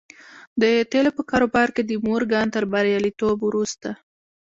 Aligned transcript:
د 0.61 0.63
تيلو 0.91 1.11
په 1.17 1.23
کاروبار 1.29 1.67
کې 1.75 1.81
د 1.85 1.91
مورګان 2.07 2.47
تر 2.55 2.63
برياليتوب 2.73 3.37
وروسته. 3.43 3.89